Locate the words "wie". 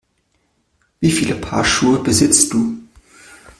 0.99-1.11